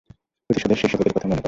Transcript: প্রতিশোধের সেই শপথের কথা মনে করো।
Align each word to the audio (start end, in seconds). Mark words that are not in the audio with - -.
প্রতিশোধের 0.49 0.77
সেই 0.77 0.89
শপথের 0.89 1.13
কথা 1.13 1.27
মনে 1.27 1.35
করো। 1.35 1.39